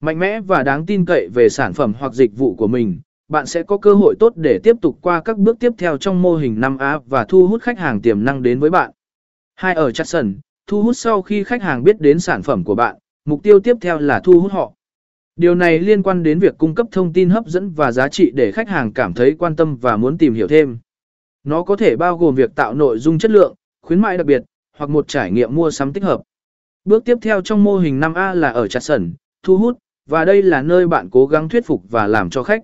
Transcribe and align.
Mạnh 0.00 0.18
mẽ 0.18 0.40
và 0.40 0.62
đáng 0.62 0.86
tin 0.86 1.04
cậy 1.04 1.28
về 1.34 1.48
sản 1.48 1.72
phẩm 1.72 1.92
hoặc 1.98 2.14
dịch 2.14 2.36
vụ 2.36 2.54
của 2.54 2.66
mình, 2.66 3.00
bạn 3.28 3.46
sẽ 3.46 3.62
có 3.62 3.78
cơ 3.78 3.94
hội 3.94 4.14
tốt 4.18 4.32
để 4.36 4.58
tiếp 4.62 4.76
tục 4.80 4.98
qua 5.00 5.20
các 5.20 5.38
bước 5.38 5.56
tiếp 5.60 5.72
theo 5.78 5.96
trong 5.96 6.22
mô 6.22 6.36
hình 6.36 6.60
5A 6.60 7.00
và 7.06 7.24
thu 7.24 7.46
hút 7.46 7.62
khách 7.62 7.78
hàng 7.78 8.00
tiềm 8.00 8.24
năng 8.24 8.42
đến 8.42 8.60
với 8.60 8.70
bạn. 8.70 8.90
Hai 9.54 9.74
ở 9.74 9.88
Jackson, 9.88 10.34
thu 10.66 10.82
hút 10.82 10.96
sau 10.96 11.22
khi 11.22 11.44
khách 11.44 11.62
hàng 11.62 11.84
biết 11.84 12.00
đến 12.00 12.18
sản 12.18 12.42
phẩm 12.42 12.64
của 12.64 12.74
bạn, 12.74 12.96
mục 13.24 13.42
tiêu 13.42 13.60
tiếp 13.60 13.76
theo 13.80 13.98
là 13.98 14.20
thu 14.20 14.40
hút 14.40 14.52
họ. 14.52 14.72
Điều 15.36 15.54
này 15.54 15.78
liên 15.78 16.02
quan 16.02 16.22
đến 16.22 16.38
việc 16.38 16.58
cung 16.58 16.74
cấp 16.74 16.86
thông 16.92 17.12
tin 17.12 17.30
hấp 17.30 17.46
dẫn 17.46 17.70
và 17.70 17.92
giá 17.92 18.08
trị 18.08 18.30
để 18.34 18.52
khách 18.52 18.68
hàng 18.68 18.92
cảm 18.92 19.14
thấy 19.14 19.34
quan 19.38 19.56
tâm 19.56 19.76
và 19.76 19.96
muốn 19.96 20.18
tìm 20.18 20.34
hiểu 20.34 20.48
thêm. 20.48 20.78
Nó 21.44 21.62
có 21.62 21.76
thể 21.76 21.96
bao 21.96 22.18
gồm 22.18 22.34
việc 22.34 22.54
tạo 22.54 22.74
nội 22.74 22.98
dung 22.98 23.18
chất 23.18 23.30
lượng, 23.30 23.54
khuyến 23.82 24.00
mại 24.00 24.16
đặc 24.16 24.26
biệt, 24.26 24.42
hoặc 24.76 24.90
một 24.90 25.08
trải 25.08 25.30
nghiệm 25.30 25.54
mua 25.54 25.70
sắm 25.70 25.92
tích 25.92 26.04
hợp. 26.04 26.22
Bước 26.84 27.04
tiếp 27.04 27.18
theo 27.22 27.40
trong 27.40 27.64
mô 27.64 27.78
hình 27.78 28.00
5A 28.00 28.34
là 28.34 28.48
ở 28.48 28.68
chặt 28.68 28.80
sẩn, 28.80 29.14
thu 29.42 29.58
hút, 29.58 29.78
và 30.06 30.24
đây 30.24 30.42
là 30.42 30.62
nơi 30.62 30.86
bạn 30.86 31.10
cố 31.10 31.26
gắng 31.26 31.48
thuyết 31.48 31.66
phục 31.66 31.82
và 31.90 32.06
làm 32.06 32.30
cho 32.30 32.42
khách. 32.42 32.62